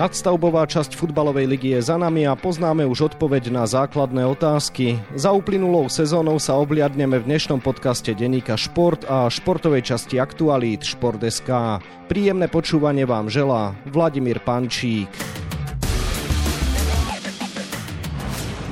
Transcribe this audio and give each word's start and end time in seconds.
Nadstavbová 0.00 0.64
časť 0.64 0.96
futbalovej 0.96 1.44
ligy 1.44 1.76
je 1.76 1.84
za 1.84 2.00
nami 2.00 2.24
a 2.24 2.32
poznáme 2.32 2.88
už 2.88 3.12
odpoveď 3.12 3.52
na 3.52 3.68
základné 3.68 4.24
otázky. 4.32 4.96
Za 5.12 5.28
uplynulou 5.36 5.92
sezónou 5.92 6.40
sa 6.40 6.56
obliadneme 6.56 7.20
v 7.20 7.28
dnešnom 7.28 7.60
podcaste 7.60 8.16
Deníka 8.16 8.56
Šport 8.56 9.04
a 9.04 9.28
športovej 9.28 9.84
časti 9.84 10.16
aktualít 10.16 10.88
Šport.sk. 10.88 11.84
Príjemné 12.08 12.48
počúvanie 12.48 13.04
vám 13.04 13.28
želá 13.28 13.76
Vladimír 13.92 14.40
Pančík. 14.40 15.12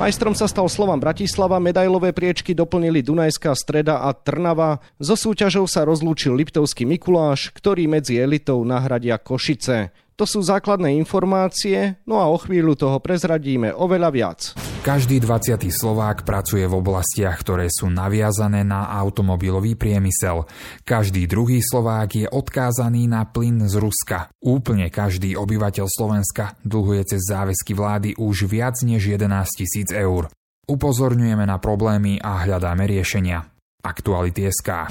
Majstrom 0.00 0.32
sa 0.32 0.48
stal 0.48 0.64
Slovan 0.72 0.96
Bratislava, 0.96 1.60
medailové 1.60 2.16
priečky 2.16 2.56
doplnili 2.56 3.04
Dunajská 3.04 3.52
streda 3.52 4.00
a 4.00 4.16
Trnava. 4.16 4.80
So 4.96 5.12
súťažou 5.12 5.68
sa 5.68 5.84
rozlúčil 5.84 6.32
Liptovský 6.32 6.88
Mikuláš, 6.88 7.52
ktorý 7.52 7.84
medzi 7.84 8.16
elitou 8.16 8.64
nahradia 8.64 9.20
Košice. 9.20 10.07
To 10.18 10.26
sú 10.26 10.42
základné 10.42 10.98
informácie, 10.98 12.02
no 12.02 12.18
a 12.18 12.26
o 12.26 12.42
chvíľu 12.42 12.74
toho 12.74 12.98
prezradíme 12.98 13.70
oveľa 13.70 14.10
viac. 14.10 14.40
Každý 14.82 15.22
20. 15.22 15.62
Slovák 15.70 16.26
pracuje 16.26 16.66
v 16.66 16.74
oblastiach, 16.74 17.38
ktoré 17.38 17.70
sú 17.70 17.86
naviazané 17.86 18.66
na 18.66 18.90
automobilový 18.98 19.78
priemysel. 19.78 20.42
Každý 20.82 21.30
druhý 21.30 21.62
Slovák 21.62 22.10
je 22.18 22.26
odkázaný 22.26 23.06
na 23.06 23.30
plyn 23.30 23.70
z 23.70 23.78
Ruska. 23.78 24.34
Úplne 24.42 24.90
každý 24.90 25.38
obyvateľ 25.38 25.86
Slovenska 25.86 26.58
dlhuje 26.66 27.14
cez 27.14 27.22
záväzky 27.22 27.78
vlády 27.78 28.18
už 28.18 28.50
viac 28.50 28.74
než 28.82 29.14
11 29.14 29.22
tisíc 29.54 29.94
eur. 29.94 30.26
Upozorňujeme 30.66 31.46
na 31.46 31.62
problémy 31.62 32.18
a 32.18 32.42
hľadáme 32.42 32.90
riešenia. 32.90 33.46
Aktuality 33.86 34.50
SK. 34.50 34.90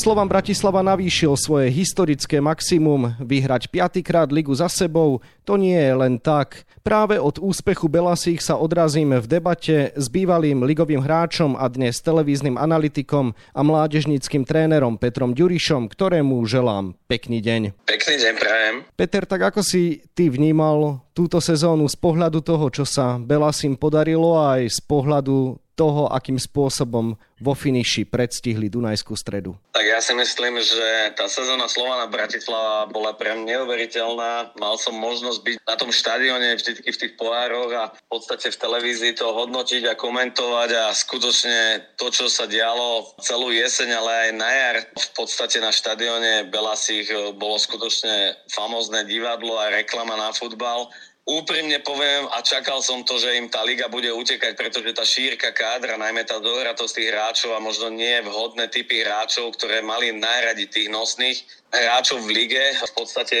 Slovan 0.00 0.32
Bratislava 0.32 0.80
navýšil 0.80 1.36
svoje 1.36 1.68
historické 1.68 2.40
maximum. 2.40 3.20
Vyhrať 3.20 3.68
piatýkrát 3.68 4.32
ligu 4.32 4.56
za 4.56 4.72
sebou, 4.72 5.20
to 5.44 5.60
nie 5.60 5.76
je 5.76 5.92
len 5.92 6.16
tak. 6.16 6.64
Práve 6.80 7.20
od 7.20 7.36
úspechu 7.36 7.84
Belasích 7.84 8.40
sa 8.40 8.56
odrazíme 8.56 9.20
v 9.20 9.28
debate 9.28 9.92
s 9.92 10.08
bývalým 10.08 10.64
ligovým 10.64 11.04
hráčom 11.04 11.52
a 11.52 11.68
dnes 11.68 12.00
televíznym 12.00 12.56
analytikom 12.56 13.36
a 13.52 13.60
mládežníckým 13.60 14.48
trénerom 14.48 14.96
Petrom 14.96 15.36
Ďurišom, 15.36 15.92
ktorému 15.92 16.40
želám 16.48 16.96
pekný 17.04 17.44
deň. 17.44 17.84
Pekný 17.84 18.14
deň, 18.24 18.34
prajem. 18.40 18.74
Peter, 18.96 19.28
tak 19.28 19.52
ako 19.52 19.60
si 19.60 20.00
ty 20.16 20.32
vnímal 20.32 21.04
túto 21.12 21.44
sezónu 21.44 21.84
z 21.92 22.00
pohľadu 22.00 22.40
toho, 22.40 22.72
čo 22.72 22.88
sa 22.88 23.20
Belasím 23.20 23.76
podarilo 23.76 24.40
aj 24.40 24.64
z 24.64 24.80
pohľadu 24.80 25.60
toho, 25.80 26.12
akým 26.12 26.36
spôsobom 26.36 27.16
vo 27.40 27.56
finiši 27.56 28.04
predstihli 28.04 28.68
Dunajskú 28.68 29.16
stredu? 29.16 29.56
Tak 29.72 29.80
ja 29.80 29.96
si 30.04 30.12
myslím, 30.12 30.60
že 30.60 31.16
tá 31.16 31.24
sezóna 31.24 31.72
Slovana 31.72 32.04
Bratislava 32.04 32.84
bola 32.92 33.16
mňa 33.16 33.48
neuveriteľná. 33.48 34.60
Mal 34.60 34.76
som 34.76 34.92
možnosť 34.92 35.40
byť 35.40 35.56
na 35.64 35.74
tom 35.80 35.88
štadióne 35.88 36.60
vždy 36.60 36.84
v 36.84 37.00
tých 37.00 37.16
pohároch 37.16 37.72
a 37.72 37.84
v 37.96 38.04
podstate 38.12 38.52
v 38.52 38.60
televízii 38.60 39.16
to 39.16 39.32
hodnotiť 39.32 39.88
a 39.88 39.96
komentovať 39.96 40.70
a 40.76 40.84
skutočne 40.92 41.80
to, 41.96 42.12
čo 42.12 42.28
sa 42.28 42.44
dialo 42.44 43.16
celú 43.24 43.48
jeseň, 43.48 43.88
ale 43.96 44.12
aj 44.28 44.30
na 44.36 44.50
jar 44.52 44.76
v 44.84 45.08
podstate 45.16 45.64
na 45.64 45.72
štadióne 45.72 46.52
Belasích 46.52 47.08
bolo 47.40 47.56
skutočne 47.56 48.36
famózne 48.52 49.08
divadlo 49.08 49.56
a 49.56 49.72
reklama 49.72 50.12
na 50.20 50.28
futbal 50.36 50.92
úprimne 51.28 51.78
poviem 51.84 52.26
a 52.32 52.40
čakal 52.40 52.80
som 52.80 53.04
to, 53.04 53.20
že 53.20 53.36
im 53.36 53.46
tá 53.52 53.60
liga 53.62 53.86
bude 53.86 54.08
utekať, 54.08 54.56
pretože 54.56 54.96
tá 54.96 55.04
šírka 55.04 55.52
kádra, 55.52 56.00
najmä 56.00 56.24
tá 56.24 56.40
dohratosť 56.40 56.92
tých 56.96 57.10
hráčov 57.12 57.50
a 57.54 57.62
možno 57.62 57.92
nie 57.92 58.18
vhodné 58.24 58.66
typy 58.72 59.04
hráčov, 59.04 59.54
ktoré 59.56 59.84
mali 59.84 60.10
nahradiť 60.16 60.68
tých 60.68 60.88
nosných 60.88 61.38
hráčov 61.70 62.24
v 62.26 62.30
lige, 62.34 62.64
v 62.74 62.92
podstate 62.96 63.38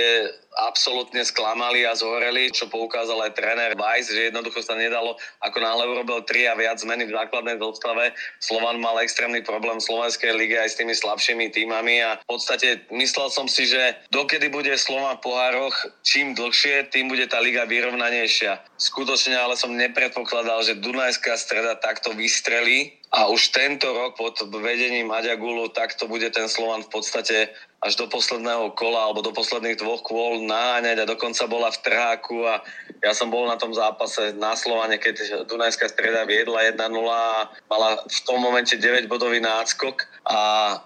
absolútne 0.68 1.24
sklamali 1.24 1.88
a 1.88 1.96
zhoreli, 1.96 2.52
čo 2.52 2.68
poukázal 2.68 3.28
aj 3.28 3.36
tréner 3.36 3.72
Weiss, 3.78 4.12
že 4.12 4.28
jednoducho 4.28 4.60
sa 4.60 4.76
nedalo, 4.76 5.16
ako 5.40 5.58
náhle 5.60 5.84
urobil 5.88 6.20
tri 6.28 6.44
a 6.44 6.58
viac 6.58 6.76
zmeny 6.76 7.08
v 7.08 7.16
základnej 7.16 7.56
zostave. 7.56 8.12
Slovan 8.42 8.76
mal 8.82 9.00
extrémny 9.00 9.40
problém 9.40 9.80
v 9.80 9.86
Slovenskej 9.88 10.36
lige 10.36 10.56
aj 10.60 10.76
s 10.76 10.78
tými 10.78 10.92
slabšími 10.92 11.48
týmami 11.54 12.04
a 12.04 12.20
v 12.20 12.26
podstate 12.28 12.84
myslel 12.92 13.28
som 13.32 13.46
si, 13.48 13.64
že 13.64 13.96
dokedy 14.12 14.52
bude 14.52 14.72
Slovan 14.76 15.16
v 15.18 15.24
pohároch, 15.24 15.76
čím 16.04 16.36
dlhšie, 16.36 16.92
tým 16.92 17.08
bude 17.08 17.24
tá 17.30 17.40
liga 17.40 17.64
vyrovnanejšia. 17.64 18.60
Skutočne 18.76 19.36
ale 19.36 19.56
som 19.56 19.72
nepredpokladal, 19.72 20.64
že 20.64 20.80
Dunajská 20.80 21.36
streda 21.36 21.76
takto 21.80 22.12
vystrelí 22.12 23.00
a 23.10 23.26
už 23.26 23.50
tento 23.50 23.90
rok 23.90 24.14
pod 24.14 24.38
vedením 24.62 25.10
Maďa 25.10 25.34
Gulu 25.34 25.74
takto 25.74 26.06
bude 26.06 26.30
ten 26.30 26.46
Slovan 26.46 26.86
v 26.86 26.90
podstate 26.94 27.50
až 27.80 27.96
do 27.96 28.06
posledného 28.06 28.76
kola 28.76 29.08
alebo 29.08 29.24
do 29.24 29.32
posledných 29.32 29.80
dvoch 29.80 30.04
kôl 30.04 30.44
náňať 30.44 31.00
a 31.00 31.10
dokonca 31.10 31.44
bola 31.48 31.72
v 31.72 31.80
trháku 31.80 32.44
a 32.44 32.60
ja 33.00 33.12
som 33.16 33.32
bol 33.32 33.48
na 33.48 33.56
tom 33.56 33.72
zápase 33.72 34.36
na 34.36 34.52
Slovane, 34.52 35.00
keď 35.00 35.48
Dunajská 35.48 35.88
streda 35.88 36.28
viedla 36.28 36.68
1-0 36.68 36.80
a 37.08 37.48
mala 37.72 38.04
v 38.04 38.20
tom 38.28 38.44
momente 38.44 38.76
9 38.76 39.08
bodový 39.08 39.40
náskok 39.40 40.04
a 40.28 40.40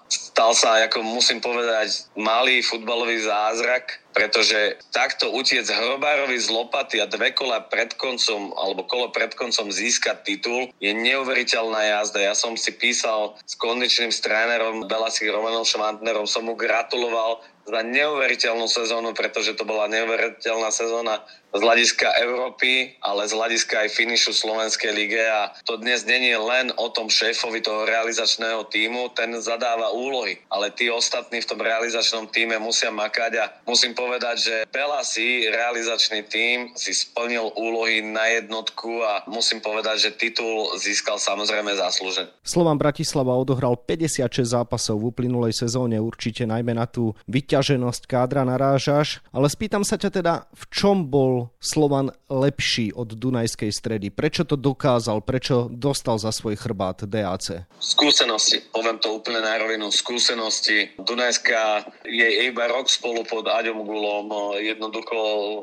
stal 0.07 0.55
sa, 0.55 0.79
ako 0.87 1.03
musím 1.03 1.43
povedať, 1.43 2.07
malý 2.15 2.63
futbalový 2.63 3.19
zázrak, 3.19 3.99
pretože 4.15 4.79
takto 4.95 5.35
utiec 5.35 5.67
Hrobárovi 5.67 6.39
z 6.39 6.55
lopaty 6.55 7.03
a 7.03 7.11
dve 7.11 7.35
kola 7.35 7.67
pred 7.67 7.99
koncom, 7.99 8.55
alebo 8.55 8.87
kolo 8.87 9.11
pred 9.11 9.35
koncom 9.35 9.75
získať 9.75 10.23
titul, 10.23 10.71
je 10.79 10.95
neuveriteľná 10.95 11.99
jazda. 11.99 12.31
Ja 12.31 12.35
som 12.39 12.55
si 12.55 12.71
písal 12.79 13.35
s 13.43 13.59
kondičným 13.59 14.15
trénerom 14.15 14.87
Belasi 14.87 15.27
Romanom 15.27 15.67
Šmantnerom, 15.67 16.31
som 16.31 16.47
mu 16.47 16.55
gratuloval 16.55 17.43
za 17.65 17.81
neuveriteľnú 17.81 18.69
sezónu, 18.69 19.17
pretože 19.17 19.57
to 19.57 19.65
bola 19.67 19.89
neuveriteľná 19.89 20.69
sezóna 20.69 21.25
z 21.55 21.61
hľadiska 21.63 22.19
Európy, 22.19 22.99
ale 22.99 23.31
z 23.31 23.33
hľadiska 23.39 23.87
aj 23.87 23.95
finišu 23.95 24.35
Slovenskej 24.35 24.91
lige. 24.91 25.23
A 25.23 25.55
to 25.63 25.79
dnes 25.79 26.03
není 26.03 26.35
len 26.35 26.75
o 26.75 26.91
tom 26.91 27.07
šéfovi 27.07 27.63
toho 27.63 27.87
realizačného 27.87 28.67
týmu, 28.67 29.15
ten 29.15 29.31
zadáva 29.39 29.95
úlohy, 29.95 30.43
ale 30.51 30.75
tí 30.75 30.91
ostatní 30.91 31.39
v 31.39 31.49
tom 31.55 31.63
realizačnom 31.63 32.27
týme 32.35 32.59
musia 32.59 32.91
makať. 32.91 33.33
A 33.39 33.45
musím 33.71 33.95
povedať, 33.95 34.37
že 34.43 34.55
Pelasi, 34.75 35.47
realizačný 35.47 36.27
tím, 36.27 36.75
si 36.75 36.91
splnil 36.91 37.55
úlohy 37.55 38.03
na 38.03 38.27
jednotku 38.35 39.07
a 39.07 39.23
musím 39.31 39.63
povedať, 39.63 40.11
že 40.11 40.17
titul 40.19 40.75
získal 40.75 41.23
samozrejme 41.23 41.71
zaslúžen. 41.79 42.27
Slovan 42.43 42.83
Bratislava 42.83 43.31
odohral 43.39 43.79
56 43.79 44.43
zápasov 44.43 44.99
v 44.99 45.15
uplynulej 45.15 45.55
sezóne, 45.55 46.03
určite 46.03 46.43
najmä 46.51 46.75
na 46.75 46.91
tú 46.91 47.15
vyťaženosť 47.31 48.11
kádra 48.11 48.43
narážaš, 48.43 49.23
ale 49.31 49.47
spýtam 49.47 49.87
sa 49.87 49.95
ťa 49.95 50.11
teda, 50.11 50.35
v 50.51 50.65
čom 50.75 51.07
bol 51.07 51.44
Slovan 51.59 52.12
lepší 52.31 52.93
od 52.93 53.12
Dunajskej 53.16 53.72
stredy? 53.72 54.12
Prečo 54.12 54.44
to 54.44 54.55
dokázal? 54.55 55.25
Prečo 55.25 55.69
dostal 55.72 56.21
za 56.21 56.31
svoj 56.31 56.56
chrbát 56.56 57.05
DAC? 57.05 57.66
Skúsenosti, 57.81 58.62
poviem 58.71 59.00
to 59.00 59.16
úplne 59.16 59.41
na 59.41 59.59
rovinu, 59.59 59.88
skúsenosti. 59.88 60.93
Dunajská 61.00 61.88
je 62.05 62.49
iba 62.49 62.69
rok 62.69 62.88
spolu 62.91 63.25
pod 63.25 63.49
Aďom 63.49 63.84
Gulom, 63.84 64.56
jednoducho 64.60 65.16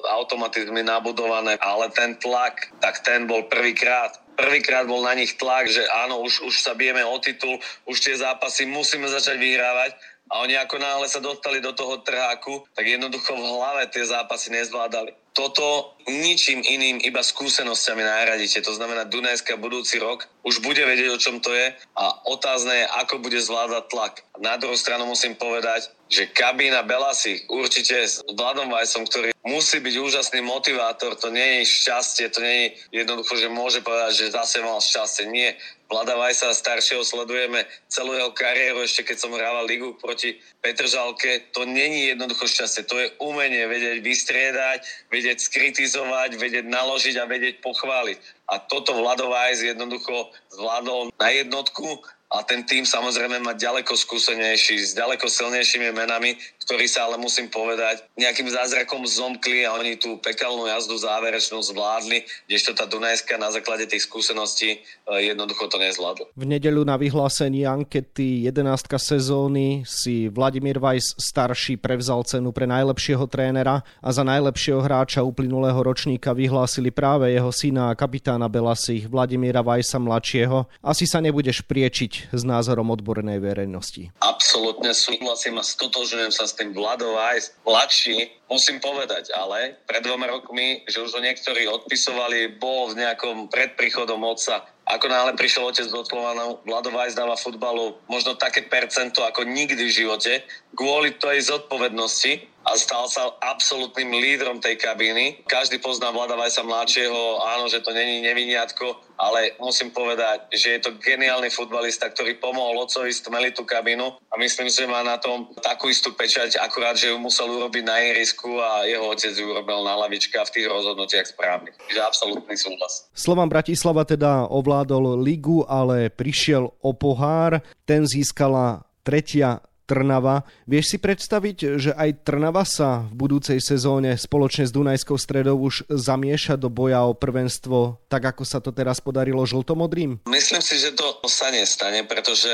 automatizmy 0.03 0.83
nabudované, 0.83 1.57
ale 1.61 1.89
ten 1.93 2.17
tlak, 2.17 2.73
tak 2.81 3.01
ten 3.05 3.29
bol 3.29 3.45
prvýkrát 3.47 4.21
prvýkrát 4.41 4.89
bol 4.89 5.05
na 5.05 5.13
nich 5.13 5.37
tlak, 5.37 5.69
že 5.69 5.85
áno, 6.07 6.25
už, 6.25 6.41
už 6.41 6.65
sa 6.65 6.73
bijeme 6.73 7.05
o 7.05 7.13
titul, 7.21 7.61
už 7.85 7.97
tie 8.01 8.17
zápasy 8.17 8.65
musíme 8.65 9.05
začať 9.05 9.37
vyhrávať 9.37 9.93
a 10.33 10.41
oni 10.41 10.57
ako 10.57 10.81
náhle 10.81 11.07
sa 11.11 11.21
dostali 11.21 11.61
do 11.61 11.75
toho 11.75 12.01
trháku, 12.01 12.65
tak 12.73 12.87
jednoducho 12.87 13.37
v 13.37 13.43
hlave 13.43 13.85
tie 13.93 14.01
zápasy 14.01 14.49
nezvládali 14.49 15.20
toto 15.31 15.95
ničím 16.07 16.59
iným, 16.59 16.99
iba 17.07 17.23
skúsenosťami 17.23 18.03
nahradíte. 18.03 18.59
To 18.67 18.75
znamená, 18.75 19.07
Dunajska 19.07 19.55
budúci 19.55 19.99
rok 19.99 20.27
už 20.43 20.59
bude 20.59 20.83
vedieť, 20.83 21.09
o 21.15 21.21
čom 21.21 21.39
to 21.39 21.55
je 21.55 21.71
a 21.95 22.05
otázne 22.27 22.83
je, 22.83 22.85
ako 22.99 23.23
bude 23.23 23.39
zvládať 23.39 23.83
tlak. 23.87 24.13
Na 24.43 24.59
druhú 24.59 24.75
stranu 24.75 25.07
musím 25.07 25.39
povedať, 25.39 25.87
že 26.11 26.27
kabína 26.35 26.83
Belasi 26.83 27.47
určite 27.47 28.03
s 28.03 28.19
Vladom 28.35 28.67
Vajsom, 28.67 29.07
ktorý 29.07 29.31
musí 29.47 29.79
byť 29.79 29.95
úžasný 29.95 30.43
motivátor, 30.43 31.15
to 31.15 31.31
nie 31.31 31.63
je 31.63 31.71
šťastie, 31.71 32.27
to 32.35 32.43
nie 32.43 32.55
je 32.59 32.67
jednoducho, 33.01 33.39
že 33.39 33.47
môže 33.47 33.79
povedať, 33.79 34.19
že 34.19 34.35
zase 34.35 34.59
mal 34.59 34.83
šťastie. 34.83 35.31
Nie. 35.31 35.55
Vlada 35.87 36.19
Vajsa 36.19 36.51
staršieho 36.51 37.03
sledujeme 37.03 37.63
celú 37.87 38.15
jeho 38.15 38.31
kariéru, 38.35 38.83
ešte 38.83 39.07
keď 39.07 39.17
som 39.23 39.35
hrával 39.35 39.67
ligu 39.67 39.95
proti 39.99 40.35
Petržalke, 40.59 41.47
to 41.55 41.63
není 41.63 42.11
jednoducho 42.11 42.47
šťastie, 42.47 42.87
to 42.87 42.95
je 42.99 43.07
umenie 43.23 43.63
vedieť 43.67 44.03
vystriedať, 44.03 44.79
vedieť 45.11 45.39
skritizovať, 45.39 46.35
vedieť 46.35 46.67
naložiť 46.67 47.15
a 47.19 47.27
vedieť 47.27 47.63
pochváliť. 47.63 48.19
A 48.51 48.59
toto 48.59 48.99
Vlado 48.99 49.31
Vajs 49.31 49.63
jednoducho 49.63 50.31
zvládol 50.51 51.15
na 51.15 51.27
jednotku 51.31 52.03
a 52.31 52.43
ten 52.47 52.63
tým 52.63 52.87
samozrejme 52.87 53.43
má 53.43 53.51
ďaleko 53.51 53.91
skúsenejší, 53.91 54.79
s 54.79 54.95
ďaleko 54.95 55.27
silnejšími 55.27 55.91
menami, 55.91 56.39
ktorí 56.65 56.85
sa 56.85 57.09
ale 57.09 57.17
musím 57.17 57.49
povedať 57.49 58.05
nejakým 58.13 58.45
zázrakom 58.45 59.01
zomkli 59.01 59.65
a 59.65 59.73
oni 59.73 59.97
tú 59.97 60.21
pekelnú 60.21 60.69
jazdu 60.69 60.93
záverečnú 60.93 61.57
zvládli, 61.57 62.21
kdežto 62.45 62.77
tá 62.77 62.85
Dunajská 62.85 63.41
na 63.41 63.49
základe 63.49 63.89
tých 63.89 64.05
skúseností 64.05 64.77
e, 64.77 64.77
jednoducho 65.25 65.65
to 65.65 65.81
nezvládla. 65.81 66.29
V 66.37 66.45
nedeľu 66.45 66.85
na 66.85 67.01
vyhlásení 67.01 67.65
ankety 67.65 68.45
11 68.45 68.85
sezóny 69.01 69.81
si 69.89 70.29
Vladimír 70.29 70.77
Vajs 70.77 71.17
starší 71.17 71.81
prevzal 71.81 72.21
cenu 72.29 72.53
pre 72.53 72.69
najlepšieho 72.69 73.25
trénera 73.25 73.81
a 74.03 74.09
za 74.13 74.21
najlepšieho 74.21 74.85
hráča 74.85 75.25
uplynulého 75.25 75.77
ročníka 75.81 76.35
vyhlásili 76.35 76.93
práve 76.93 77.33
jeho 77.33 77.49
syna 77.49 77.89
a 77.89 77.97
kapitána 77.97 78.45
Belasich 78.45 79.09
Vladimíra 79.09 79.65
Vajsa 79.65 79.97
mladšieho. 79.97 80.69
Asi 80.85 81.09
sa 81.09 81.23
nebudeš 81.23 81.65
priečiť 81.65 82.35
s 82.35 82.41
názorom 82.45 82.93
odbornej 82.93 83.41
verejnosti. 83.41 84.13
Absolutne 84.21 84.93
súhlasím 84.93 85.57
a 85.57 85.63
stotožujem 85.63 86.29
sa 86.29 86.50
tým 86.57 86.75
Vladov 86.75 87.15
aj 87.17 87.55
mladší, 87.63 88.29
musím 88.51 88.83
povedať, 88.83 89.31
ale 89.31 89.79
pred 89.87 90.03
dvoma 90.03 90.27
rokmi, 90.27 90.83
že 90.89 90.99
už 90.99 91.17
ho 91.17 91.21
niektorí 91.23 91.67
odpisovali, 91.67 92.59
bol 92.59 92.91
v 92.91 93.03
nejakom 93.03 93.47
predprichodom 93.47 94.21
otca. 94.23 94.67
Ako 94.91 95.07
náhle 95.07 95.37
prišiel 95.39 95.71
otec 95.71 95.87
do 95.87 96.03
Slovana, 96.03 96.57
Vlado 96.67 96.91
Vajs 96.91 97.15
dáva 97.15 97.39
futbalu 97.39 97.95
možno 98.11 98.35
také 98.35 98.65
percento 98.67 99.23
ako 99.23 99.47
nikdy 99.47 99.87
v 99.87 99.95
živote, 100.03 100.43
kvôli 100.75 101.15
tej 101.15 101.47
zodpovednosti, 101.47 102.60
a 102.61 102.77
stal 102.77 103.09
sa 103.09 103.33
absolútnym 103.41 104.13
lídrom 104.13 104.61
tej 104.61 104.77
kabíny. 104.77 105.41
Každý 105.49 105.81
pozná 105.81 106.13
Vlada 106.13 106.37
Vajsa 106.37 106.61
mladšieho, 106.61 107.41
áno, 107.57 107.65
že 107.65 107.81
to 107.81 107.89
není 107.89 108.21
neviniatko, 108.21 109.17
ale 109.17 109.53
musím 109.57 109.89
povedať, 109.93 110.49
že 110.53 110.77
je 110.77 110.79
to 110.81 110.97
geniálny 111.01 111.49
futbalista, 111.49 112.09
ktorý 112.09 112.37
pomohol 112.37 112.85
otcovi 112.85 113.09
stmeliť 113.13 113.53
tú 113.57 113.63
kabínu 113.65 114.17
a 114.29 114.33
myslím, 114.37 114.69
že 114.69 114.89
má 114.89 115.01
na 115.05 115.17
tom 115.17 115.49
takú 115.61 115.89
istú 115.89 116.13
pečať, 116.13 116.57
akurát, 116.57 116.97
že 116.97 117.09
ju 117.09 117.17
musel 117.17 117.49
urobiť 117.49 117.83
na 117.85 117.97
irisku 118.01 118.61
a 118.61 118.85
jeho 118.85 119.09
otec 119.09 119.33
ju 119.33 119.45
urobil 119.53 119.85
na 119.85 119.97
lavičke 120.05 120.37
a 120.37 120.45
v 120.45 120.53
tých 120.53 120.67
rozhodnutiach 120.69 121.27
správnych. 121.33 121.77
Že 121.89 121.99
absolútny 122.01 122.55
súhlas. 122.57 123.09
Slovan 123.13 123.49
Bratislava 123.49 124.05
teda 124.05 124.49
ovládol 124.49 125.21
ligu, 125.21 125.65
ale 125.65 126.09
prišiel 126.09 126.69
o 126.81 126.91
pohár. 126.93 127.61
Ten 127.85 128.05
získala 128.05 128.85
tretia 129.01 129.61
Trnava. 129.91 130.47
Vieš 130.63 130.95
si 130.95 130.97
predstaviť, 131.03 131.75
že 131.75 131.91
aj 131.91 132.23
Trnava 132.23 132.63
sa 132.63 133.03
v 133.11 133.27
budúcej 133.27 133.59
sezóne 133.59 134.15
spoločne 134.15 134.63
s 134.63 134.71
Dunajskou 134.71 135.19
stredou 135.19 135.59
už 135.59 135.83
zamieša 135.91 136.55
do 136.55 136.71
boja 136.71 137.03
o 137.03 137.11
prvenstvo, 137.11 137.99
tak 138.07 138.31
ako 138.31 138.47
sa 138.47 138.63
to 138.63 138.71
teraz 138.71 139.03
podarilo 139.03 139.43
žltomodrým? 139.43 140.23
Myslím 140.31 140.63
si, 140.63 140.79
že 140.79 140.95
to 140.95 141.19
sa 141.27 141.51
nestane, 141.51 142.07
pretože 142.07 142.47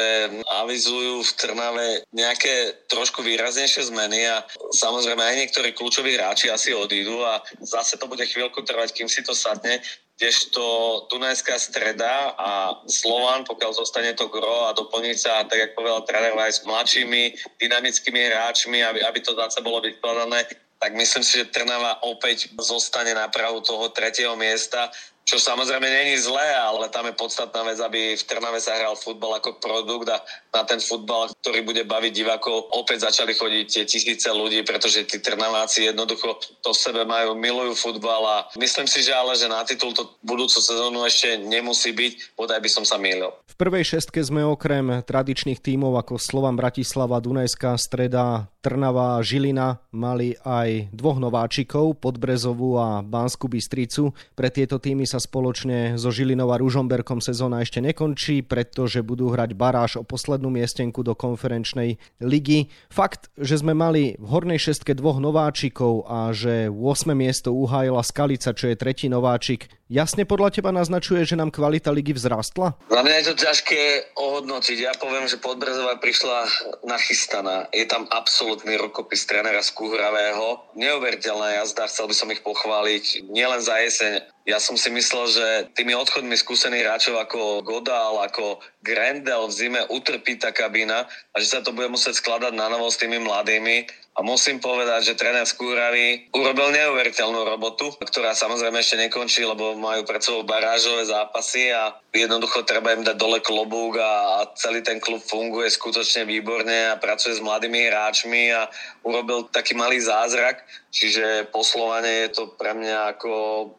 avizujú 0.65 1.21
v 1.21 1.31
Trnave 1.37 1.87
nejaké 2.09 2.87
trošku 2.89 3.21
výraznejšie 3.21 3.93
zmeny 3.93 4.25
a 4.25 4.41
samozrejme 4.73 5.21
aj 5.21 5.35
niektorí 5.45 5.77
kľúčoví 5.77 6.17
hráči 6.17 6.49
asi 6.49 6.73
odídu 6.73 7.21
a 7.21 7.45
zase 7.61 8.01
to 8.01 8.09
bude 8.09 8.25
chvíľku 8.25 8.65
trvať, 8.65 8.97
kým 8.97 9.05
si 9.05 9.21
to 9.21 9.37
sadne 9.37 9.77
kdežto 10.17 11.05
Dunajská 11.13 11.61
streda 11.61 12.33
a 12.33 12.73
Slovan, 12.89 13.45
pokiaľ 13.45 13.71
zostane 13.77 14.17
to 14.17 14.25
gro 14.33 14.65
a 14.65 14.73
doplní 14.73 15.13
sa, 15.13 15.45
tak 15.45 15.71
ako 15.71 15.73
povedal 15.77 16.01
tréner 16.09 16.33
aj 16.33 16.51
s 16.57 16.61
mladšími 16.65 17.23
dynamickými 17.61 18.21
hráčmi, 18.33 18.81
aby, 18.81 19.05
aby 19.05 19.19
to 19.21 19.37
zase 19.37 19.61
bolo 19.61 19.77
vykladané, 19.85 20.49
tak 20.81 20.91
myslím 20.97 21.21
si, 21.21 21.41
že 21.41 21.53
Trnava 21.53 22.01
opäť 22.01 22.49
zostane 22.57 23.13
na 23.13 23.29
prahu 23.29 23.61
toho 23.61 23.93
tretieho 23.93 24.33
miesta 24.33 24.89
čo 25.27 25.35
samozrejme 25.35 25.83
není 25.83 26.15
zlé, 26.15 26.55
ale 26.55 26.87
tam 26.87 27.03
je 27.03 27.19
podstatná 27.19 27.59
vec, 27.67 27.75
aby 27.83 28.15
v 28.15 28.23
Trnave 28.23 28.63
sa 28.63 28.79
hral 28.79 28.95
futbal 28.95 29.35
ako 29.35 29.59
produkt 29.59 30.07
a 30.07 30.23
na 30.55 30.63
ten 30.63 30.79
futbal, 30.79 31.27
ktorý 31.43 31.67
bude 31.67 31.83
baviť 31.83 32.15
divákov, 32.15 32.71
opäť 32.71 33.11
začali 33.11 33.35
chodiť 33.35 33.65
tie 33.67 33.83
tisíce 33.83 34.31
ľudí, 34.31 34.63
pretože 34.63 35.03
tí 35.03 35.19
Trnaváci 35.19 35.91
jednoducho 35.91 36.39
to 36.63 36.71
v 36.71 36.79
sebe 36.79 37.03
majú, 37.03 37.35
milujú 37.35 37.75
futbal 37.75 38.23
a 38.23 38.37
myslím 38.55 38.87
si, 38.87 39.03
že 39.03 39.11
ale, 39.11 39.35
že 39.35 39.51
na 39.51 39.67
titul 39.67 39.91
to 39.91 40.15
budúcu 40.23 40.63
sezónu 40.63 41.03
ešte 41.03 41.43
nemusí 41.43 41.91
byť, 41.91 42.39
bodaj 42.39 42.63
by 42.63 42.69
som 42.71 42.87
sa 42.87 42.95
mýlil. 42.95 43.35
V 43.51 43.55
prvej 43.59 43.83
šestke 43.83 44.23
sme 44.23 44.47
okrem 44.47 45.03
tradičných 45.03 45.59
tímov 45.59 45.99
ako 45.99 46.15
Slovan 46.15 46.55
Bratislava, 46.55 47.19
Dunajská 47.19 47.75
streda, 47.75 48.47
Trnava 48.61 49.17
a 49.17 49.23
Žilina 49.23 49.79
mali 49.95 50.35
aj 50.43 50.91
dvoch 50.91 51.17
nováčikov, 51.17 51.97
Podbrezovú 52.03 52.75
a 52.75 52.99
Banskú 52.99 53.47
Bystricu. 53.47 54.11
Pre 54.35 54.49
tieto 54.51 54.75
týmy 54.75 55.07
sa 55.07 55.16
sa 55.17 55.25
spoločne 55.25 55.97
so 55.97 56.13
Žilinou 56.13 56.53
a 56.53 56.61
Ružomberkom 56.61 57.25
sezóna 57.25 57.65
ešte 57.65 57.81
nekončí, 57.81 58.45
pretože 58.45 59.01
budú 59.01 59.33
hrať 59.33 59.57
baráž 59.57 59.97
o 59.97 60.05
poslednú 60.05 60.53
miestenku 60.53 61.01
do 61.01 61.17
konferenčnej 61.17 61.97
ligy. 62.21 62.69
Fakt, 62.93 63.33
že 63.33 63.57
sme 63.57 63.73
mali 63.73 64.13
v 64.21 64.27
hornej 64.29 64.61
šestke 64.61 64.93
dvoch 64.93 65.17
nováčikov 65.17 66.05
a 66.05 66.29
že 66.37 66.69
8. 66.69 67.17
miesto 67.17 67.49
uhájila 67.49 68.05
Skalica, 68.05 68.53
čo 68.53 68.69
je 68.69 68.77
tretí 68.77 69.09
nováčik, 69.09 69.73
jasne 69.87 70.23
podľa 70.27 70.59
teba 70.59 70.71
naznačuje, 70.75 71.23
že 71.23 71.39
nám 71.39 71.51
kvalita 71.51 71.91
ligy 71.91 72.15
vzrástla? 72.15 72.75
Za 72.87 73.01
mňa 73.03 73.15
je 73.19 73.25
to 73.31 73.35
ťažké 73.35 73.81
ohodnotiť. 74.15 74.77
Ja 74.83 74.93
poviem, 74.95 75.27
že 75.27 75.41
Podbrezová 75.41 75.99
prišla 75.99 76.47
nachystaná. 76.85 77.67
Je 77.75 77.87
tam 77.87 78.07
absolútny 78.11 78.79
rukopis 78.79 79.25
trénera 79.25 79.63
Skúhravého. 79.63 80.63
Neuveriteľná 80.77 81.63
jazda, 81.63 81.89
chcel 81.89 82.11
by 82.11 82.15
som 82.15 82.31
ich 82.31 82.43
pochváliť 82.43 83.27
nielen 83.31 83.59
za 83.63 83.75
jeseň, 83.81 84.23
ja 84.47 84.63
som 84.63 84.79
si 84.79 84.87
myslel, 84.87 85.27
že 85.27 85.47
tými 85.75 85.91
odchodmi 85.91 86.31
skúsených 86.39 86.87
hráčov 86.87 87.19
ako 87.19 87.67
Godal, 87.67 88.23
ako 88.23 88.63
Grendel 88.79 89.43
v 89.43 89.51
zime 89.51 89.83
utrpí 89.91 90.39
tá 90.39 90.55
kabína 90.55 91.03
a 91.03 91.35
že 91.43 91.51
sa 91.51 91.59
to 91.59 91.75
bude 91.75 91.91
musieť 91.91 92.23
skladať 92.23 92.55
na 92.55 92.71
novo 92.71 92.87
s 92.87 92.95
tými 92.95 93.19
mladými 93.19 94.06
a 94.17 94.25
musím 94.25 94.57
povedať, 94.57 95.13
že 95.13 95.17
tréner 95.17 95.45
Skúravy 95.45 96.25
urobil 96.33 96.73
neuveriteľnú 96.73 97.45
robotu, 97.45 97.93
ktorá 98.01 98.33
samozrejme 98.33 98.81
ešte 98.81 98.97
nekončí, 98.97 99.45
lebo 99.45 99.77
majú 99.77 100.09
pred 100.09 100.25
sebou 100.25 100.41
barážové 100.41 101.05
zápasy 101.05 101.69
a 101.69 101.93
jednoducho 102.09 102.65
treba 102.65 102.97
im 102.97 103.05
dať 103.05 103.13
dole 103.13 103.37
klobúk 103.45 104.01
a, 104.01 104.41
celý 104.57 104.81
ten 104.81 104.97
klub 104.97 105.21
funguje 105.21 105.69
skutočne 105.69 106.25
výborne 106.25 106.89
a 106.89 106.97
pracuje 106.97 107.37
s 107.37 107.45
mladými 107.45 107.93
hráčmi 107.93 108.49
a 108.57 108.65
urobil 109.05 109.45
taký 109.53 109.77
malý 109.77 110.01
zázrak, 110.01 110.65
čiže 110.89 111.53
poslovanie 111.53 112.25
je 112.25 112.41
to 112.41 112.43
pre 112.57 112.73
mňa 112.73 113.13
ako 113.13 113.31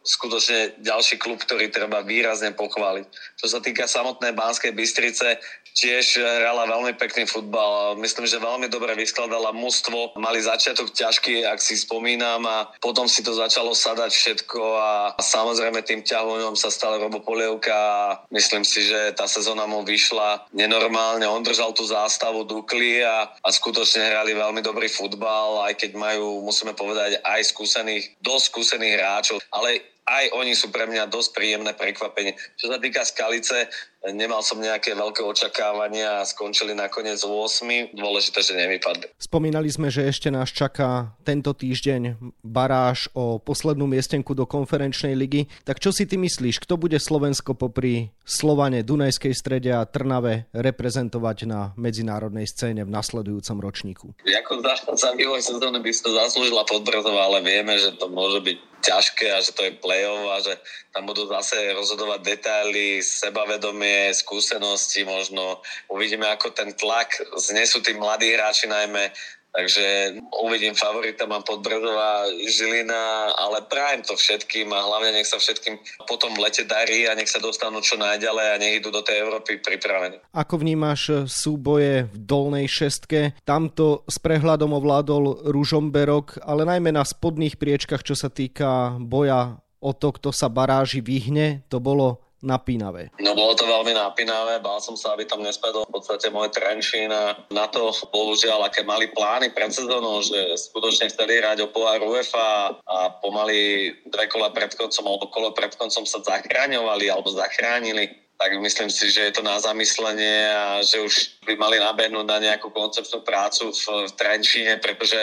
skutočne 0.07 0.79
ďalší 0.79 1.19
klub, 1.19 1.43
ktorý 1.43 1.67
treba 1.67 1.99
výrazne 1.99 2.55
pochváliť. 2.55 3.11
Čo 3.35 3.45
sa 3.51 3.59
týka 3.59 3.91
samotnej 3.91 4.31
Banskej 4.31 4.71
Bystrice, 4.71 5.43
tiež 5.75 6.21
hrala 6.21 6.65
veľmi 6.69 6.95
pekný 6.97 7.25
futbal. 7.25 7.97
Myslím, 7.99 8.25
že 8.25 8.41
veľmi 8.41 8.67
dobre 8.71 8.95
vyskladala 8.95 9.51
mužstvo 9.55 10.17
mali 10.19 10.41
začiatok 10.41 10.91
ťažký, 10.91 11.45
ak 11.45 11.59
si 11.61 11.77
spomínam 11.77 12.43
a 12.45 12.69
potom 12.83 13.05
si 13.05 13.21
to 13.21 13.33
začalo 13.35 13.71
sadať 13.73 14.11
všetko 14.11 14.61
a 14.77 14.91
samozrejme 15.19 15.81
tým 15.85 16.01
ťahuňom 16.03 16.55
sa 16.57 16.69
stal 16.71 16.97
Robo 16.99 17.23
Polievka 17.23 17.73
a 17.73 18.03
myslím 18.33 18.65
si, 18.65 18.85
že 18.85 19.13
tá 19.15 19.25
sezóna 19.29 19.69
mu 19.69 19.85
vyšla 19.85 20.49
nenormálne. 20.51 21.25
On 21.27 21.43
držal 21.43 21.71
tú 21.73 21.85
zástavu 21.87 22.43
Dukly 22.43 23.01
a, 23.05 23.29
a 23.29 23.49
skutočne 23.49 24.09
hrali 24.09 24.35
veľmi 24.35 24.61
dobrý 24.61 24.89
futbal, 24.91 25.69
aj 25.69 25.79
keď 25.79 25.91
majú, 25.95 26.43
musíme 26.43 26.73
povedať, 26.73 27.21
aj 27.23 27.41
skúsených, 27.49 28.19
dosť 28.19 28.45
skúsených 28.51 28.95
hráčov. 28.99 29.37
Ale 29.53 29.99
aj 30.09 30.33
oni 30.33 30.57
sú 30.57 30.73
pre 30.73 30.89
mňa 30.89 31.05
dosť 31.05 31.37
príjemné 31.37 31.71
prekvapenie. 31.77 32.33
Čo 32.57 32.73
sa 32.73 32.81
týka 32.81 33.05
Skalice, 33.05 33.69
nemal 34.07 34.39
som 34.39 34.59
nejaké 34.63 34.95
veľké 34.95 35.19
očakávania 35.23 36.23
a 36.23 36.27
skončili 36.27 36.71
nakoniec 36.71 37.19
8. 37.19 37.91
Dôležité, 37.91 38.39
že 38.39 38.55
nevypadli. 38.55 39.11
Spomínali 39.19 39.67
sme, 39.67 39.91
že 39.91 40.07
ešte 40.07 40.31
nás 40.31 40.49
čaká 40.49 41.11
tento 41.27 41.51
týždeň 41.51 42.15
baráž 42.39 43.11
o 43.11 43.37
poslednú 43.43 43.85
miestenku 43.85 44.31
do 44.31 44.47
konferenčnej 44.47 45.13
ligy. 45.19 45.51
Tak 45.67 45.83
čo 45.83 45.91
si 45.91 46.07
ty 46.07 46.15
myslíš, 46.15 46.63
kto 46.63 46.79
bude 46.79 46.95
Slovensko 46.95 47.59
popri 47.59 48.15
Slovane, 48.23 48.85
Dunajskej 48.87 49.33
strede 49.35 49.75
a 49.75 49.83
Trnave 49.83 50.47
reprezentovať 50.55 51.37
na 51.49 51.75
medzinárodnej 51.75 52.47
scéne 52.47 52.87
v 52.87 52.93
nasledujúcom 52.93 53.57
ročníku? 53.59 54.07
Ako 54.23 54.63
za 54.95 55.11
vývoj 55.13 55.43
sezóny 55.43 55.83
by 55.83 55.91
to 55.91 56.09
zaslúžila 56.13 56.63
Podbrezová, 56.63 57.29
ale 57.29 57.43
vieme, 57.43 57.75
že 57.75 57.93
to 57.99 58.07
môže 58.07 58.39
byť 58.41 58.57
ťažké 58.79 59.27
a 59.35 59.43
že 59.43 59.51
to 59.51 59.61
je 59.67 59.75
play-off 59.75 60.23
a 60.31 60.37
že 60.39 60.53
tam 60.89 61.05
budú 61.05 61.29
zase 61.29 61.73
rozhodovať 61.77 62.19
detaily, 62.25 63.01
sebavedomie, 63.05 64.09
skúsenosti 64.13 65.05
možno. 65.05 65.61
Uvidíme, 65.89 66.25
ako 66.29 66.49
ten 66.53 66.73
tlak 66.73 67.13
znesú 67.37 67.81
tí 67.81 67.93
mladí 67.93 68.33
hráči 68.33 68.65
najmä 68.65 69.13
Takže 69.49 70.13
uvidím 70.45 70.77
favorita, 70.77 71.25
mám 71.25 71.41
Podbredová 71.41 72.29
Žilina, 72.45 73.33
ale 73.33 73.65
prajem 73.65 74.05
to 74.05 74.13
všetkým 74.13 74.69
a 74.69 74.85
hlavne 74.85 75.17
nech 75.17 75.25
sa 75.25 75.41
všetkým 75.41 75.73
potom 76.05 76.37
lete 76.37 76.69
darí 76.69 77.09
a 77.09 77.17
nech 77.17 77.25
sa 77.25 77.41
dostanú 77.41 77.81
čo 77.81 77.97
najďalej 77.97 78.45
a 78.45 78.59
nech 78.61 78.77
idú 78.77 78.93
do 78.93 79.01
tej 79.01 79.25
Európy 79.25 79.57
pripravení. 79.57 80.21
Ako 80.37 80.61
vnímaš 80.61 81.25
súboje 81.25 82.05
v 82.13 82.17
dolnej 82.21 82.69
šestke? 82.69 83.33
Tamto 83.41 84.05
s 84.05 84.21
prehľadom 84.21 84.69
ovládol 84.69 85.49
Ružomberok, 85.49 86.45
ale 86.45 86.69
najmä 86.69 86.93
na 86.93 87.01
spodných 87.01 87.57
priečkach, 87.57 88.05
čo 88.05 88.13
sa 88.13 88.29
týka 88.29 89.01
boja 89.01 89.57
o 89.79 89.91
to, 89.95 90.11
kto 90.15 90.29
sa 90.35 90.51
baráži 90.51 90.99
vyhne. 90.99 91.63
To 91.71 91.79
bolo 91.79 92.19
napínavé? 92.39 93.11
No 93.19 93.35
bolo 93.35 93.51
to 93.55 93.67
veľmi 93.67 93.91
napínavé, 93.91 94.63
bál 94.63 94.79
som 94.79 94.95
sa, 94.95 95.11
aby 95.11 95.27
tam 95.27 95.43
nespadol 95.43 95.83
v 95.87 95.99
podstate 95.99 96.31
môj 96.31 96.51
Trenčín 96.55 97.11
a 97.11 97.35
na 97.51 97.67
to 97.67 97.91
bohužiaľ, 98.11 98.63
aké 98.63 98.83
mali 98.87 99.11
plány 99.11 99.51
pred 99.51 99.71
sezónou, 99.75 100.23
že 100.23 100.55
skutočne 100.71 101.11
chceli 101.11 101.39
hrať 101.39 101.67
o 101.67 101.71
pohár 101.71 101.99
UEFA 101.99 102.79
a 102.79 102.97
pomaly 103.19 103.91
dve 104.07 104.31
kola 104.31 104.55
pred 104.55 104.71
koncom 104.71 105.03
alebo 105.03 105.27
kolo 105.27 105.51
pred 105.51 105.75
koncom 105.75 106.07
sa 106.07 106.23
zachráňovali 106.23 107.11
alebo 107.11 107.27
zachránili 107.31 108.29
tak 108.39 108.55
myslím 108.55 108.87
si, 108.87 109.11
že 109.11 109.27
je 109.27 109.33
to 109.35 109.43
na 109.43 109.59
zamyslenie 109.59 110.47
a 110.47 110.79
že 110.79 111.03
už 111.03 111.43
by 111.43 111.59
mali 111.59 111.75
nabehnúť 111.75 112.23
na 112.23 112.39
nejakú 112.39 112.71
konceptnú 112.71 113.19
prácu 113.27 113.75
v, 113.75 114.07
v 114.07 114.11
Trenčíne, 114.15 114.79
pretože 114.79 115.19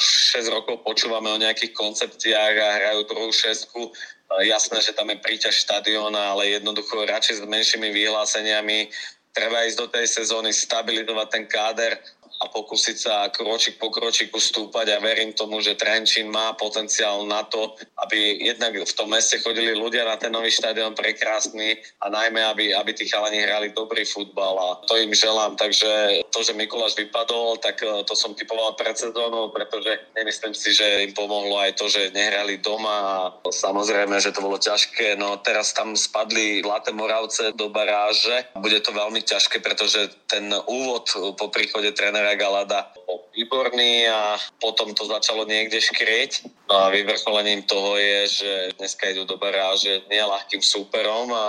6 0.00 0.48
rokov 0.48 0.80
počúvame 0.82 1.28
o 1.28 1.38
nejakých 1.38 1.76
koncepciách 1.76 2.54
a 2.56 2.76
hrajú 2.80 3.00
druhú 3.04 3.28
šestku. 3.30 3.92
Jasné, 4.40 4.80
že 4.80 4.96
tam 4.96 5.12
je 5.12 5.20
príťaž 5.20 5.60
štadióna, 5.62 6.32
ale 6.34 6.56
jednoducho 6.56 7.04
radšej 7.04 7.44
s 7.44 7.46
menšími 7.46 7.92
vyhláseniami 7.92 8.88
treba 9.30 9.62
ísť 9.66 9.78
do 9.78 9.86
tej 9.90 10.06
sezóny, 10.10 10.50
stabilizovať 10.50 11.28
ten 11.30 11.44
káder 11.46 11.98
a 12.40 12.48
pokúsiť 12.48 12.96
sa 12.96 13.28
kročík 13.28 13.76
po 13.76 13.92
kročiku 13.92 14.40
stúpať 14.40 14.96
a 14.96 15.02
verím 15.04 15.36
tomu, 15.36 15.60
že 15.60 15.76
Trenčín 15.76 16.32
má 16.32 16.56
potenciál 16.56 17.28
na 17.28 17.44
to, 17.44 17.76
aby 18.00 18.40
jednak 18.40 18.72
v 18.80 18.96
tom 18.96 19.12
meste 19.12 19.36
chodili 19.44 19.76
ľudia 19.76 20.08
na 20.08 20.16
ten 20.16 20.32
nový 20.32 20.48
štadión 20.48 20.96
prekrásny 20.96 21.76
a 22.00 22.08
najmä, 22.08 22.40
aby, 22.48 22.64
aby 22.72 22.90
tí 22.96 23.04
chalani 23.04 23.44
hrali 23.44 23.76
dobrý 23.76 24.08
futbal 24.08 24.56
a 24.56 24.68
to 24.88 24.96
im 24.96 25.12
želám. 25.12 25.60
Takže 25.60 26.24
to, 26.32 26.40
že 26.40 26.56
Mikuláš 26.56 26.96
vypadol, 26.96 27.60
tak 27.60 27.84
e, 27.84 28.08
to 28.08 28.16
som 28.16 28.32
typoval 28.32 28.72
pred 28.72 28.96
sezónou, 28.96 29.52
pretože 29.52 30.00
nemyslím 30.16 30.56
si, 30.56 30.72
že 30.72 31.04
im 31.04 31.12
pomohlo 31.12 31.60
aj 31.60 31.76
to, 31.76 31.92
že 31.92 32.08
nehrali 32.16 32.56
doma 32.64 32.96
a 33.04 33.16
samozrejme, 33.52 34.16
že 34.16 34.32
to 34.32 34.40
bolo 34.40 34.56
ťažké. 34.56 35.20
No 35.20 35.36
teraz 35.44 35.76
tam 35.76 35.92
spadli 35.92 36.64
Zlaté 36.64 36.96
Moravce 36.96 37.52
do 37.52 37.68
baráže. 37.68 38.48
Bude 38.56 38.80
to 38.80 38.96
veľmi 38.96 39.20
ťažké, 39.20 39.60
pretože 39.60 40.08
ten 40.24 40.48
úvod 40.64 41.04
po 41.36 41.52
príchode 41.52 41.92
trénera 41.92 42.29
Galada 42.34 42.90
bol 43.06 43.26
výborný 43.34 44.06
a 44.10 44.36
potom 44.58 44.92
to 44.92 45.06
začalo 45.06 45.46
niekde 45.46 45.78
škrieť. 45.78 46.46
No 46.66 46.86
a 46.86 46.92
vyvrcholením 46.94 47.66
toho 47.66 47.98
je, 47.98 48.42
že 48.42 48.52
dneska 48.78 49.10
idú 49.10 49.26
do 49.26 49.38
baráže 49.38 50.02
ľahkým 50.10 50.62
súperom 50.62 51.30
a 51.34 51.46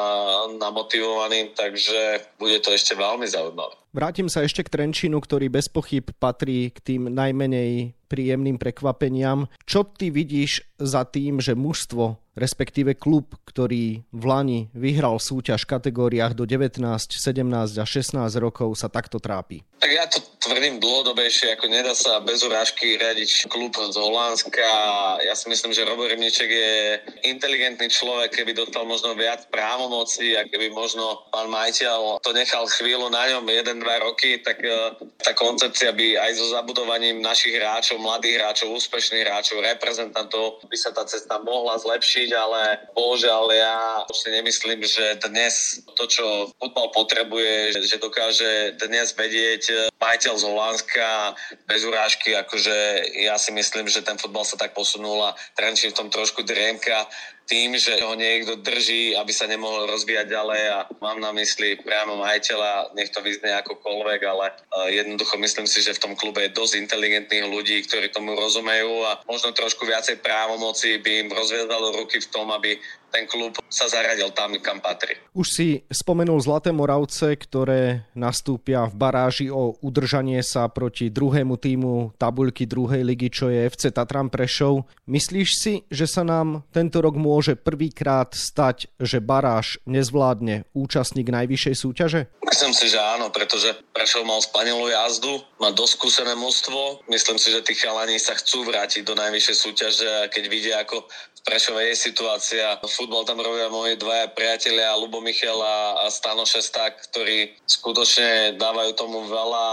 namotivovaným, 0.57 1.53
takže 1.53 2.25
bude 2.37 2.57
to 2.61 2.73
ešte 2.73 2.97
veľmi 2.97 3.25
zaujímavé. 3.25 3.77
Vrátim 3.91 4.31
sa 4.31 4.47
ešte 4.47 4.63
k 4.63 4.71
Trenčínu, 4.71 5.19
ktorý 5.19 5.51
bez 5.51 5.67
pochyb 5.67 6.07
patrí 6.15 6.71
k 6.71 6.79
tým 6.79 7.11
najmenej 7.11 7.91
príjemným 8.07 8.55
prekvapeniam. 8.55 9.51
Čo 9.67 9.83
ty 9.83 10.11
vidíš 10.11 10.63
za 10.79 11.03
tým, 11.03 11.43
že 11.43 11.59
mužstvo, 11.59 12.20
respektíve 12.35 12.95
klub, 12.95 13.35
ktorý 13.43 14.07
v 14.07 14.23
Lani 14.23 14.59
vyhral 14.71 15.19
súťaž 15.19 15.67
v 15.67 15.71
kategóriách 15.77 16.33
do 16.35 16.47
19, 16.47 16.79
17 16.81 17.77
a 17.77 17.85
16 17.85 18.17
rokov 18.39 18.71
sa 18.79 18.87
takto 18.87 19.19
trápi? 19.19 19.63
Tak 19.81 19.89
ja 19.89 20.05
to 20.05 20.21
tvrdím 20.41 20.77
dlhodobejšie, 20.77 21.57
ako 21.57 21.65
nedá 21.69 21.97
sa 21.97 22.21
bez 22.21 22.45
urážky 22.45 23.01
riadiť 23.01 23.49
klub 23.49 23.73
z 23.73 23.97
Holandska. 23.97 24.69
Ja 25.25 25.33
si 25.33 25.49
myslím, 25.49 25.73
že 25.73 25.89
Robert 25.89 26.13
Rimniček 26.13 26.49
je 26.49 26.73
inteligentný 27.25 27.89
človek, 27.89 28.29
keby 28.29 28.53
dostal 28.53 28.85
možno 28.85 29.17
viac 29.17 29.49
právomocí 29.49 30.37
a 30.37 30.45
keby 30.45 30.69
možno 30.69 31.25
pán 31.33 31.49
majiteľ 31.49 32.21
to 32.21 32.29
nechal 32.29 32.69
chvíľu 32.69 33.09
na 33.09 33.25
ňom 33.33 33.45
jeden 33.49 33.81
dva 33.81 34.05
roky, 34.05 34.37
tak 34.45 34.61
uh, 34.61 34.93
tá 35.17 35.33
koncepcia 35.33 35.89
by 35.97 36.29
aj 36.29 36.31
so 36.37 36.45
zabudovaním 36.53 37.17
našich 37.21 37.57
hráčov, 37.57 37.97
mladých 37.97 38.37
hráčov, 38.37 38.77
úspešných 38.77 39.25
hráčov, 39.25 39.65
reprezentantov 39.65 40.61
by 40.69 40.77
sa 40.77 40.93
tá 40.93 41.09
cesta 41.09 41.41
mohla 41.41 41.77
zlepšiť, 41.81 42.20
ale 42.29 42.85
bohužiaľ 42.93 43.45
ja 43.49 43.77
si 44.13 44.29
nemyslím, 44.29 44.85
že 44.85 45.17
dnes 45.25 45.81
to, 45.97 46.05
čo 46.05 46.25
futbal 46.61 46.93
potrebuje, 46.93 47.81
že 47.81 47.97
dokáže 47.97 48.77
dnes 48.77 49.17
vedieť 49.17 49.89
majiteľ 49.97 50.33
z 50.37 50.43
Holandska 50.45 51.07
bez 51.65 51.81
urážky, 51.81 52.37
akože 52.37 52.77
ja 53.25 53.41
si 53.41 53.49
myslím, 53.49 53.89
že 53.89 54.05
ten 54.05 54.21
futbal 54.21 54.45
sa 54.45 54.59
tak 54.59 54.77
posunul 54.77 55.25
a 55.25 55.35
Trenčín 55.57 55.89
v 55.89 55.99
tom 56.05 56.09
trošku 56.13 56.45
driemka 56.45 57.09
tým, 57.51 57.75
že 57.75 57.99
ho 57.99 58.15
niekto 58.15 58.63
drží, 58.63 59.11
aby 59.19 59.35
sa 59.35 59.43
nemohol 59.43 59.91
rozvíjať 59.91 60.31
ďalej 60.31 60.63
a 60.71 60.79
mám 61.03 61.19
na 61.19 61.35
mysli 61.35 61.75
priamo 61.83 62.15
majiteľa, 62.15 62.95
nech 62.95 63.11
to 63.11 63.19
vyznie 63.19 63.51
akokoľvek, 63.59 64.19
ale 64.23 64.45
e, 64.47 64.53
jednoducho 64.95 65.35
myslím 65.35 65.67
si, 65.67 65.83
že 65.83 65.99
v 65.99 66.03
tom 66.07 66.13
klube 66.15 66.39
je 66.47 66.55
dosť 66.55 66.79
inteligentných 66.79 67.51
ľudí, 67.51 67.83
ktorí 67.83 68.07
tomu 68.15 68.39
rozumejú 68.39 69.03
a 69.03 69.19
možno 69.27 69.51
trošku 69.51 69.83
viacej 69.83 70.23
právomoci 70.23 71.03
by 71.03 71.27
im 71.27 71.29
rozviazalo 71.35 71.91
ruky 71.99 72.23
v 72.23 72.31
tom, 72.31 72.55
aby 72.55 72.79
ten 73.11 73.27
klub 73.27 73.59
sa 73.67 73.91
zaradil 73.91 74.31
tam, 74.31 74.55
kam 74.63 74.79
patrí. 74.79 75.19
Už 75.35 75.47
si 75.51 75.67
spomenul 75.91 76.39
Zlaté 76.39 76.71
Moravce, 76.71 77.35
ktoré 77.35 78.07
nastúpia 78.15 78.87
v 78.87 78.95
baráži 78.95 79.47
o 79.51 79.75
udržanie 79.83 80.39
sa 80.41 80.71
proti 80.71 81.11
druhému 81.11 81.59
týmu 81.59 82.15
tabuľky 82.15 82.63
druhej 82.63 83.03
ligy, 83.03 83.27
čo 83.27 83.51
je 83.51 83.67
FC 83.67 83.91
Tatran 83.91 84.31
Prešov. 84.31 84.87
Myslíš 85.07 85.49
si, 85.51 85.73
že 85.91 86.07
sa 86.07 86.23
nám 86.23 86.63
tento 86.71 87.03
rok 87.03 87.19
môže 87.19 87.59
prvýkrát 87.59 88.31
stať, 88.31 88.87
že 88.97 89.19
baráž 89.19 89.77
nezvládne 89.83 90.65
účastník 90.71 91.27
najvyššej 91.27 91.75
súťaže? 91.75 92.21
Myslím 92.47 92.73
si, 92.75 92.91
že 92.91 92.99
áno, 92.99 93.31
pretože 93.31 93.75
Prešov 93.91 94.23
mal 94.27 94.39
spanilú 94.39 94.87
jazdu, 94.87 95.43
má 95.59 95.71
dosť 95.71 95.93
skúsené 95.99 96.33
mústvo. 96.35 96.99
Myslím 97.07 97.37
si, 97.37 97.51
že 97.51 97.63
tí 97.63 97.75
chalani 97.75 98.17
sa 98.17 98.35
chcú 98.35 98.67
vrátiť 98.67 99.03
do 99.03 99.15
najvyššej 99.15 99.57
súťaže 99.57 100.07
a 100.07 100.27
keď 100.31 100.43
vidia, 100.47 100.75
ako 100.83 101.07
Prešove 101.41 101.89
je 101.89 101.95
situácia. 101.97 102.77
Futbal 102.85 103.25
tam 103.25 103.41
robia 103.41 103.65
moji 103.65 103.97
dvaja 103.97 104.29
priatelia, 104.29 104.93
Lubo 104.93 105.25
Michal 105.25 105.57
a, 105.57 106.05
Stano 106.13 106.45
Šesták, 106.45 107.01
ktorí 107.09 107.57
skutočne 107.65 108.61
dávajú 108.61 108.93
tomu 108.93 109.25
veľa 109.25 109.67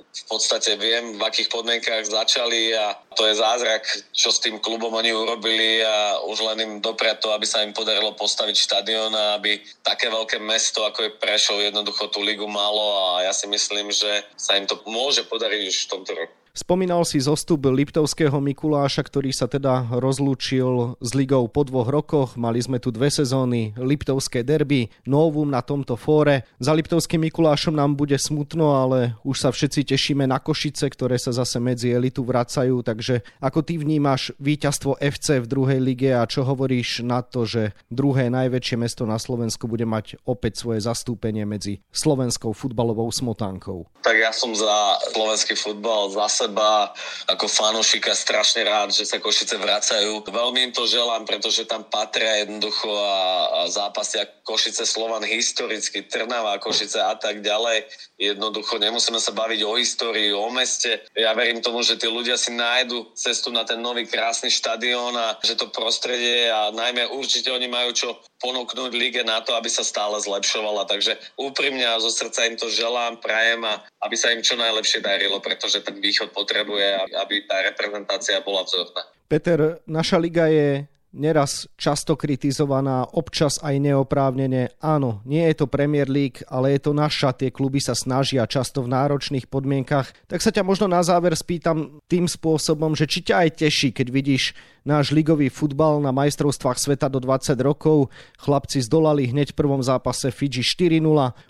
v 0.00 0.24
podstate 0.32 0.80
viem, 0.80 1.20
v 1.20 1.22
akých 1.22 1.52
podmienkách 1.52 2.08
začali 2.08 2.72
a 2.72 2.96
to 3.12 3.28
je 3.28 3.36
zázrak, 3.36 3.84
čo 4.16 4.32
s 4.32 4.40
tým 4.40 4.56
klubom 4.64 4.96
oni 4.96 5.12
urobili 5.12 5.84
a 5.84 6.24
už 6.24 6.40
len 6.40 6.58
im 6.64 6.72
dopriať 6.80 7.20
to, 7.20 7.28
aby 7.36 7.44
sa 7.44 7.60
im 7.68 7.76
podarilo 7.76 8.16
postaviť 8.16 8.56
štadión 8.56 9.12
a 9.12 9.36
aby 9.36 9.60
také 9.84 10.08
veľké 10.08 10.40
mesto, 10.40 10.88
ako 10.88 11.04
je 11.04 11.16
Prešov, 11.20 11.60
jednoducho 11.60 12.08
tú 12.08 12.24
ligu 12.24 12.48
malo 12.48 13.12
a 13.12 13.28
ja 13.28 13.36
si 13.36 13.44
myslím, 13.44 13.92
že 13.92 14.24
sa 14.40 14.56
im 14.56 14.64
to 14.64 14.80
môže 14.88 15.28
podariť 15.28 15.68
už 15.68 15.76
v 15.84 15.90
tomto 15.92 16.12
roku. 16.16 16.39
Spomínal 16.50 17.06
si 17.06 17.22
zostup 17.22 17.70
Liptovského 17.70 18.42
Mikuláša, 18.42 19.06
ktorý 19.06 19.30
sa 19.30 19.46
teda 19.46 19.86
rozlúčil 19.94 20.98
s 20.98 21.10
ligou 21.14 21.46
po 21.46 21.62
dvoch 21.62 21.86
rokoch. 21.86 22.34
Mali 22.34 22.58
sme 22.58 22.82
tu 22.82 22.90
dve 22.90 23.06
sezóny 23.06 23.70
Liptovské 23.78 24.42
derby, 24.42 24.90
novum 25.06 25.46
na 25.46 25.62
tomto 25.62 25.94
fóre. 25.94 26.50
Za 26.58 26.74
Liptovským 26.74 27.22
Mikulášom 27.30 27.78
nám 27.78 27.94
bude 27.94 28.18
smutno, 28.18 28.74
ale 28.74 29.14
už 29.22 29.46
sa 29.46 29.54
všetci 29.54 29.94
tešíme 29.94 30.26
na 30.26 30.42
Košice, 30.42 30.90
ktoré 30.90 31.22
sa 31.22 31.30
zase 31.30 31.62
medzi 31.62 31.94
elitu 31.94 32.26
vracajú. 32.26 32.82
Takže 32.82 33.22
ako 33.38 33.62
ty 33.62 33.78
vnímaš 33.78 34.34
víťazstvo 34.42 34.98
FC 34.98 35.38
v 35.38 35.46
druhej 35.46 35.78
lige 35.78 36.10
a 36.10 36.26
čo 36.26 36.42
hovoríš 36.42 37.06
na 37.06 37.22
to, 37.22 37.46
že 37.46 37.78
druhé 37.94 38.26
najväčšie 38.26 38.74
mesto 38.74 39.06
na 39.06 39.22
Slovensku 39.22 39.70
bude 39.70 39.86
mať 39.86 40.18
opäť 40.26 40.66
svoje 40.66 40.82
zastúpenie 40.82 41.46
medzi 41.46 41.78
slovenskou 41.94 42.50
futbalovou 42.50 43.06
smotánkou? 43.14 43.86
Tak 44.02 44.16
ja 44.18 44.34
som 44.34 44.50
za 44.50 44.98
slovenský 45.14 45.54
futbal 45.54 46.10
zase 46.10 46.39
seba 46.40 46.92
ako 47.28 47.44
fanúšika 47.44 48.16
strašne 48.16 48.64
rád, 48.64 48.96
že 48.96 49.04
sa 49.04 49.20
Košice 49.20 49.60
vracajú. 49.60 50.24
Veľmi 50.24 50.70
im 50.70 50.72
to 50.72 50.88
želám, 50.88 51.28
pretože 51.28 51.68
tam 51.68 51.84
patria 51.84 52.40
jednoducho 52.44 52.88
a, 52.88 53.20
a 53.46 53.60
zápasia 53.68 54.24
Košice 54.40 54.88
Slovan 54.88 55.22
historicky, 55.22 56.08
Trnava, 56.08 56.56
Košice 56.56 56.98
a 57.04 57.12
tak 57.14 57.44
ďalej. 57.44 57.84
Jednoducho 58.16 58.80
nemusíme 58.80 59.20
sa 59.20 59.36
baviť 59.36 59.60
o 59.68 59.76
histórii, 59.76 60.32
o 60.32 60.48
meste. 60.48 61.04
Ja 61.12 61.36
verím 61.36 61.60
tomu, 61.60 61.84
že 61.84 62.00
tí 62.00 62.08
ľudia 62.08 62.40
si 62.40 62.56
nájdu 62.56 63.12
cestu 63.12 63.52
na 63.52 63.68
ten 63.68 63.78
nový 63.78 64.08
krásny 64.08 64.48
štadión 64.48 65.12
a 65.16 65.36
že 65.44 65.56
to 65.56 65.68
prostredie 65.68 66.48
a 66.48 66.72
najmä 66.72 67.12
určite 67.12 67.52
oni 67.52 67.68
majú 67.68 67.92
čo 67.92 68.08
ponúknuť 68.40 68.92
lige 68.96 69.22
na 69.22 69.44
to, 69.44 69.52
aby 69.52 69.68
sa 69.68 69.84
stále 69.84 70.16
zlepšovala. 70.16 70.88
Takže 70.88 71.20
úprimne 71.36 71.84
a 71.84 72.00
zo 72.00 72.08
srdca 72.08 72.48
im 72.48 72.56
to 72.56 72.72
želám, 72.72 73.20
prajem 73.20 73.60
a 73.68 73.84
aby 74.04 74.16
sa 74.16 74.32
im 74.32 74.40
čo 74.40 74.56
najlepšie 74.56 75.04
darilo, 75.04 75.38
pretože 75.44 75.84
ten 75.84 76.00
východ 76.00 76.29
potrebuje, 76.32 76.86
aby 77.20 77.44
tá 77.44 77.62
reprezentácia 77.62 78.40
bola 78.40 78.64
vzorná. 78.64 79.02
Peter, 79.30 79.78
naša 79.86 80.18
liga 80.18 80.50
je 80.50 80.90
neraz 81.10 81.66
často 81.74 82.14
kritizovaná, 82.14 83.02
občas 83.02 83.58
aj 83.62 83.82
neoprávnene. 83.82 84.78
Áno, 84.78 85.22
nie 85.26 85.42
je 85.50 85.62
to 85.62 85.66
Premier 85.66 86.06
League, 86.06 86.42
ale 86.46 86.78
je 86.78 86.80
to 86.86 86.92
naša, 86.94 87.34
tie 87.34 87.50
kluby 87.50 87.82
sa 87.82 87.98
snažia 87.98 88.46
často 88.46 88.82
v 88.86 88.94
náročných 88.94 89.50
podmienkach. 89.50 90.14
Tak 90.30 90.40
sa 90.42 90.54
ťa 90.54 90.62
možno 90.62 90.86
na 90.86 91.02
záver 91.02 91.34
spýtam 91.34 91.98
tým 92.06 92.30
spôsobom, 92.30 92.94
že 92.94 93.10
či 93.10 93.26
ťa 93.26 93.34
aj 93.46 93.50
teší, 93.58 93.88
keď 93.90 94.06
vidíš 94.10 94.54
náš 94.84 95.12
ligový 95.12 95.52
futbal 95.52 96.00
na 96.00 96.10
majstrovstvách 96.10 96.78
sveta 96.80 97.06
do 97.12 97.20
20 97.20 97.56
rokov. 97.60 98.08
Chlapci 98.40 98.80
zdolali 98.84 99.28
hneď 99.28 99.52
v 99.52 99.58
prvom 99.60 99.82
zápase 99.84 100.32
Fidži 100.32 100.64
4-0, 100.64 101.00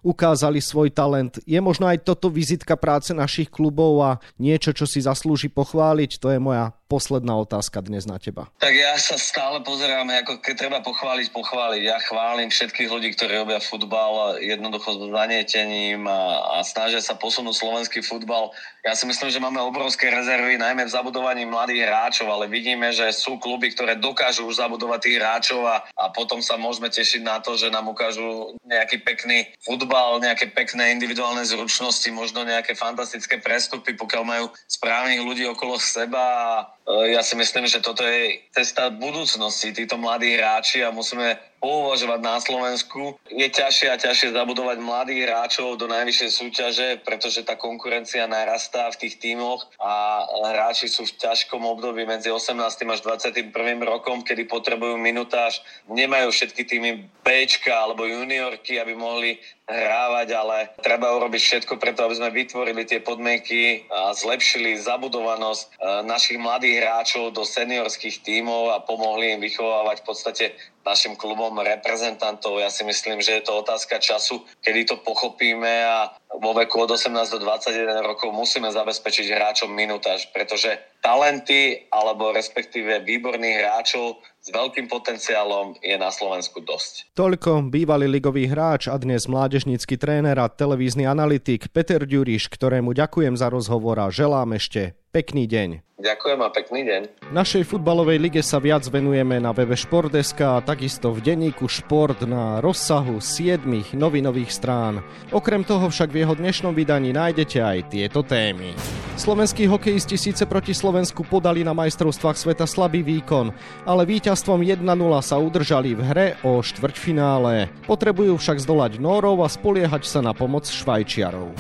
ukázali 0.03 0.59
svoj 0.59 0.91
talent. 0.91 1.39
Je 1.47 1.59
možno 1.63 1.87
aj 1.87 2.03
toto 2.03 2.29
vizitka 2.29 2.75
práce 2.75 3.15
našich 3.15 3.51
klubov 3.51 4.03
a 4.03 4.11
niečo, 4.41 4.75
čo 4.75 4.89
si 4.89 5.03
zaslúži 5.03 5.51
pochváliť? 5.51 6.19
To 6.19 6.29
je 6.31 6.39
moja 6.43 6.75
posledná 6.91 7.39
otázka 7.39 7.87
dnes 7.87 8.03
na 8.03 8.19
teba. 8.19 8.51
Tak 8.59 8.75
ja 8.75 8.99
sa 8.99 9.15
stále 9.15 9.63
pozerám, 9.63 10.11
ako 10.11 10.43
keď 10.43 10.55
treba 10.59 10.79
pochváliť, 10.83 11.31
pochváliť. 11.31 11.83
Ja 11.87 12.03
chválim 12.03 12.51
všetkých 12.51 12.91
ľudí, 12.91 13.15
ktorí 13.15 13.39
robia 13.39 13.63
futbal 13.63 14.43
jednoducho 14.43 14.99
s 14.99 15.15
zanietením 15.15 16.11
a, 16.11 16.59
a 16.59 16.67
snažia 16.67 16.99
sa 16.99 17.15
posunúť 17.15 17.55
slovenský 17.55 18.03
futbal. 18.03 18.51
Ja 18.83 18.99
si 18.99 19.07
myslím, 19.07 19.31
že 19.31 19.39
máme 19.39 19.63
obrovské 19.63 20.11
rezervy, 20.11 20.59
najmä 20.59 20.83
v 20.83 20.91
zabudovaní 20.91 21.47
mladých 21.47 21.87
hráčov, 21.87 22.27
ale 22.27 22.51
vidíme, 22.51 22.91
že 22.91 23.15
sú 23.21 23.37
kluby, 23.37 23.69
ktoré 23.77 24.01
dokážu 24.01 24.49
už 24.49 24.65
zabudovať 24.65 24.99
tých 25.05 25.17
hráčov 25.21 25.61
a, 25.69 25.85
a 25.93 26.09
potom 26.09 26.41
sa 26.41 26.57
môžeme 26.57 26.89
tešiť 26.89 27.21
na 27.21 27.45
to, 27.45 27.61
že 27.61 27.69
nám 27.69 27.93
ukážu 27.93 28.57
nejaký 28.65 29.05
pekný 29.05 29.53
futbal, 29.61 30.25
nejaké 30.25 30.49
pekné 30.57 30.97
individuálne 30.97 31.45
zručnosti, 31.45 32.09
možno 32.09 32.49
nejaké 32.49 32.73
fantastické 32.73 33.37
prestupy, 33.37 33.93
pokiaľ 33.93 34.23
majú 34.25 34.47
správnych 34.65 35.21
ľudí 35.21 35.45
okolo 35.53 35.77
seba 35.77 36.65
ja 37.11 37.23
si 37.23 37.37
myslím, 37.37 37.67
že 37.71 37.85
toto 37.85 38.03
je 38.03 38.41
cesta 38.51 38.91
budúcnosti, 38.91 39.73
títo 39.73 40.01
mladí 40.01 40.35
hráči 40.35 40.83
a 40.83 40.91
musíme 40.91 41.39
pouvažovať 41.61 42.21
na 42.25 42.41
Slovensku. 42.41 43.21
Je 43.29 43.45
ťažšie 43.45 43.93
a 43.93 44.01
ťažšie 44.01 44.33
zabudovať 44.33 44.81
mladých 44.81 45.29
hráčov 45.29 45.77
do 45.77 45.87
najvyššej 45.93 46.31
súťaže, 46.33 46.89
pretože 47.05 47.45
tá 47.45 47.55
konkurencia 47.55 48.25
narastá 48.25 48.89
v 48.89 49.07
tých 49.07 49.21
tímoch 49.21 49.69
a 49.77 50.25
hráči 50.57 50.89
sú 50.89 51.05
v 51.05 51.21
ťažkom 51.21 51.61
období 51.61 52.09
medzi 52.09 52.33
18. 52.33 52.57
až 52.65 53.01
21. 53.05 53.53
rokom, 53.85 54.25
kedy 54.25 54.49
potrebujú 54.49 54.97
minutáž. 54.97 55.61
Nemajú 55.93 56.33
všetky 56.33 56.65
týmy 56.65 56.91
B 57.21 57.29
alebo 57.69 58.09
juniorky, 58.09 58.81
aby 58.81 58.97
mohli 58.97 59.37
hrávať, 59.71 60.29
ale 60.35 60.57
treba 60.83 61.15
urobiť 61.15 61.41
všetko 61.41 61.79
preto, 61.79 62.03
aby 62.03 62.19
sme 62.19 62.35
vytvorili 62.35 62.83
tie 62.89 62.99
podmienky 62.99 63.87
a 63.87 64.11
zlepšili 64.11 64.75
zabudovanosť 64.83 65.63
e, 65.63 65.69
našich 66.11 66.39
mladých 66.43 66.80
hráčov 66.81 67.37
do 67.37 67.45
seniorských 67.45 68.25
tímov 68.25 68.73
a 68.73 68.81
pomohli 68.81 69.37
im 69.37 69.41
vychovávať 69.45 70.01
v 70.01 70.07
podstate 70.09 70.45
našim 70.81 71.13
klubom 71.15 71.61
reprezentantov. 71.61 72.59
Ja 72.59 72.73
si 72.73 72.83
myslím, 72.89 73.21
že 73.21 73.39
je 73.39 73.43
to 73.45 73.61
otázka 73.61 74.01
času, 74.01 74.41
kedy 74.65 74.89
to 74.89 74.97
pochopíme 75.05 75.69
a 75.69 76.17
vo 76.41 76.57
veku 76.57 76.89
od 76.89 76.97
18 76.97 77.13
do 77.37 77.39
21 77.45 78.01
rokov 78.01 78.33
musíme 78.33 78.73
zabezpečiť 78.73 79.29
hráčom 79.29 79.69
minutáž, 79.69 80.33
pretože 80.33 80.81
talenty 81.05 81.85
alebo 81.93 82.33
respektíve 82.33 83.05
výborných 83.05 83.61
hráčov 83.61 84.25
s 84.41 84.49
veľkým 84.49 84.89
potenciálom 84.89 85.77
je 85.85 86.01
na 86.01 86.09
Slovensku 86.09 86.65
dosť. 86.65 87.13
Toľko 87.13 87.69
bývalý 87.69 88.09
ligový 88.09 88.49
hráč 88.49 88.89
a 88.89 88.97
dnes 88.97 89.29
mládežnícky 89.29 90.01
tréner 90.01 90.41
a 90.41 90.49
televízny 90.49 91.05
analytik 91.05 91.69
Peter 91.77 92.01
Ďuriš, 92.01 92.49
ktorému 92.49 92.97
ďakujem 92.97 93.37
za 93.37 93.53
rozhovor 93.53 94.01
a 94.01 94.09
želám 94.09 94.57
ešte 94.57 95.00
pekný 95.11 95.51
deň. 95.51 95.83
Ďakujem 96.01 96.41
a 96.41 96.49
pekný 96.49 96.81
deň. 96.89 97.03
Našej 97.29 97.69
futbalovej 97.69 98.17
lige 98.17 98.41
sa 98.41 98.57
viac 98.57 98.89
venujeme 98.89 99.37
na 99.37 99.53
webe 99.53 99.77
Športdeska 99.77 100.57
a 100.57 100.65
takisto 100.65 101.13
v 101.13 101.21
denníku 101.21 101.69
Šport 101.69 102.25
na 102.25 102.57
rozsahu 102.65 103.21
7 103.21 103.69
novinových 103.93 104.49
strán. 104.49 105.05
Okrem 105.29 105.61
toho 105.61 105.93
však 105.93 106.09
v 106.09 106.25
jeho 106.25 106.33
dnešnom 106.33 106.73
vydaní 106.73 107.13
nájdete 107.13 107.59
aj 107.61 107.79
tieto 107.93 108.25
témy. 108.25 108.73
Slovenskí 109.21 109.69
hokejisti 109.69 110.17
síce 110.17 110.49
proti 110.49 110.73
Slovensku 110.73 111.21
podali 111.29 111.61
na 111.61 111.77
majstrovstvách 111.77 112.41
sveta 112.41 112.65
slabý 112.65 113.05
výkon, 113.05 113.53
ale 113.85 114.09
víťazstvom 114.09 114.65
1-0 114.65 114.81
sa 115.21 115.37
udržali 115.37 115.93
v 115.93 116.01
hre 116.01 116.27
o 116.41 116.65
štvrťfinále. 116.65 117.69
Potrebujú 117.85 118.41
však 118.41 118.65
zdolať 118.65 118.97
Nórov 118.97 119.45
a 119.45 119.53
spoliehať 119.53 120.09
sa 120.09 120.25
na 120.25 120.33
pomoc 120.33 120.65
Švajčiarov. 120.65 121.53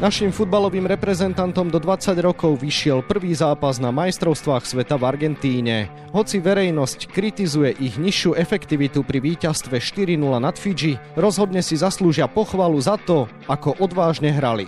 Našim 0.00 0.32
futbalovým 0.32 0.88
reprezentantom 0.88 1.68
do 1.68 1.76
20 1.76 2.16
rokov 2.24 2.56
vyšiel 2.64 3.04
prvý 3.04 3.36
zápas 3.36 3.76
na 3.76 3.92
majstrovstvách 3.92 4.64
sveta 4.64 4.96
v 4.96 5.04
Argentíne. 5.04 5.92
Hoci 6.16 6.40
verejnosť 6.40 7.12
kritizuje 7.12 7.76
ich 7.76 8.00
nižšiu 8.00 8.32
efektivitu 8.32 9.04
pri 9.04 9.20
víťazstve 9.20 9.76
4-0 9.76 10.16
nad 10.40 10.56
Fidži, 10.56 10.96
rozhodne 11.12 11.60
si 11.60 11.76
zaslúžia 11.76 12.24
pochvalu 12.24 12.80
za 12.80 12.96
to, 12.96 13.28
ako 13.44 13.76
odvážne 13.84 14.32
hrali. 14.32 14.64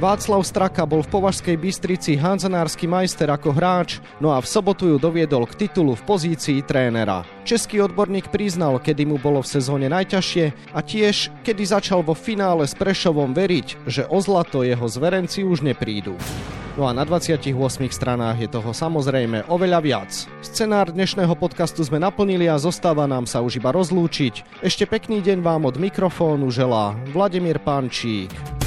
Václav 0.00 0.40
Straka 0.40 0.88
bol 0.88 1.04
v 1.04 1.12
Považskej 1.12 1.56
Bystrici 1.60 2.16
hanzanársky 2.16 2.88
majster 2.88 3.28
ako 3.28 3.52
hráč, 3.52 4.00
no 4.24 4.32
a 4.32 4.40
v 4.40 4.48
sobotu 4.48 4.88
ju 4.88 4.96
doviedol 4.96 5.44
k 5.44 5.68
titulu 5.68 5.92
v 5.92 6.02
pozícii 6.08 6.64
trénera. 6.64 7.28
Český 7.44 7.84
odborník 7.84 8.32
priznal, 8.32 8.80
kedy 8.80 9.04
mu 9.04 9.20
bolo 9.20 9.44
v 9.44 9.52
sezóne 9.52 9.92
najťažšie 9.92 10.72
a 10.72 10.80
tiež, 10.80 11.28
kedy 11.44 11.62
začal 11.68 12.00
vo 12.00 12.16
finále 12.16 12.64
s 12.64 12.72
Prešovom 12.72 13.36
veriť, 13.36 13.84
že 13.84 14.08
o 14.08 14.16
zlato 14.24 14.64
jeho 14.64 14.88
zverenci 14.88 15.44
už 15.44 15.60
neprídu. 15.60 16.16
No 16.80 16.88
a 16.88 16.96
na 16.96 17.04
28 17.04 17.52
stranách 17.92 18.40
je 18.40 18.48
toho 18.48 18.72
samozrejme 18.72 19.44
oveľa 19.52 19.80
viac. 19.84 20.10
Scenár 20.40 20.88
dnešného 20.88 21.36
podcastu 21.36 21.84
sme 21.84 22.00
naplnili 22.00 22.48
a 22.48 22.56
zostáva 22.56 23.04
nám 23.04 23.28
sa 23.28 23.44
už 23.44 23.60
iba 23.60 23.68
rozlúčiť. 23.68 24.64
Ešte 24.64 24.88
pekný 24.88 25.20
deň 25.20 25.44
vám 25.44 25.68
od 25.68 25.76
mikrofónu 25.76 26.48
želá 26.48 26.96
Vladimír 27.12 27.60
Pančík. 27.60 28.61